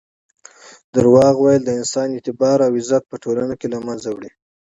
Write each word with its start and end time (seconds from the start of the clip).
درواغ 0.95 1.35
ویل 1.39 1.63
د 1.65 1.71
انسان 1.79 2.07
اعتبار 2.13 2.57
او 2.67 2.71
عزت 2.79 3.03
په 3.07 3.15
ټولنه 3.23 3.53
کې 3.59 3.67
له 3.73 3.79
منځه 3.87 4.07
وړي. 4.11 4.31